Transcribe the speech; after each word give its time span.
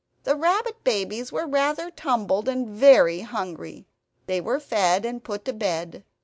The 0.23 0.35
rabbit 0.35 0.83
babies 0.83 1.31
were 1.31 1.45
rather 1.45 1.91
tumbled 1.91 2.49
and 2.49 2.67
very 2.67 3.19
hungry; 3.21 3.85
they 4.25 4.41
were 4.41 4.59
fed 4.59 5.05
and 5.05 5.23
put 5.23 5.45
to 5.45 5.53
bed. 5.53 6.03